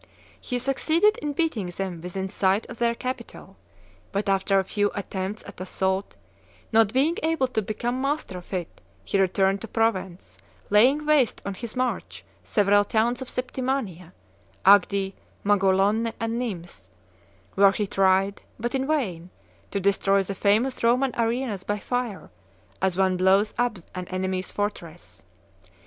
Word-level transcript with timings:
He 0.39 0.57
succeeded 0.57 1.17
in 1.17 1.33
beating 1.33 1.67
them 1.67 2.01
within 2.01 2.27
sight 2.27 2.65
of 2.71 2.79
their 2.79 2.95
capital; 2.95 3.55
but, 4.11 4.27
after 4.27 4.57
a 4.57 4.63
few 4.63 4.89
attempts 4.95 5.43
at 5.45 5.61
assault, 5.61 6.15
not 6.71 6.91
being 6.91 7.17
able 7.21 7.45
to 7.49 7.61
become 7.61 8.01
master 8.01 8.39
of 8.39 8.51
it, 8.51 8.81
he 9.05 9.21
returned 9.21 9.61
to 9.61 9.67
Provence, 9.67 10.39
laying 10.71 11.05
waste 11.05 11.39
on 11.45 11.53
his 11.53 11.75
march 11.75 12.25
several 12.43 12.83
towns 12.83 13.21
of 13.21 13.29
Septimania, 13.29 14.11
Agde, 14.65 15.13
Maguelonne, 15.45 16.13
and 16.19 16.39
Nimes, 16.39 16.89
where 17.53 17.71
he 17.71 17.85
tried, 17.85 18.41
but 18.59 18.73
in 18.73 18.87
vain, 18.87 19.29
to 19.69 19.79
destroy 19.79 20.23
the 20.23 20.33
famous 20.33 20.81
Roman 20.83 21.13
arenas 21.15 21.63
by 21.63 21.77
fire, 21.77 22.31
as 22.81 22.97
one 22.97 23.17
blows 23.17 23.53
up 23.59 23.77
an 23.93 24.07
enemy's 24.07 24.51
fortress. 24.51 25.21